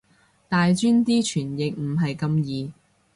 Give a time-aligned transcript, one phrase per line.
[0.49, 2.73] 大專啲傳譯唔係咁易